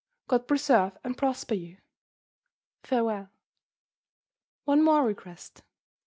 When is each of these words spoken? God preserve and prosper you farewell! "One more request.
God 0.27 0.47
preserve 0.47 0.97
and 1.03 1.15
prosper 1.15 1.53
you 1.53 1.77
farewell! 2.81 3.29
"One 4.63 4.81
more 4.81 5.03
request. 5.05 5.61